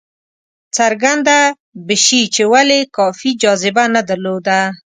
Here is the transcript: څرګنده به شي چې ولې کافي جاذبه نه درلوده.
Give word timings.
څرګنده 0.77 1.39
به 1.85 1.95
شي 2.05 2.21
چې 2.35 2.43
ولې 2.53 2.79
کافي 2.97 3.31
جاذبه 3.41 3.83
نه 3.95 4.01
درلوده. 4.09 4.59